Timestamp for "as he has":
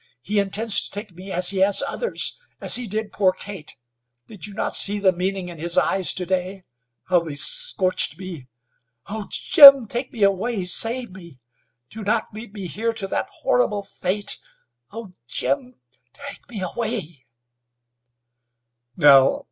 1.31-1.83